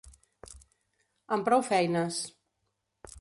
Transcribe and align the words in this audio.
Amb 1.37 1.47
prou 1.49 1.63
feines. 1.69 2.23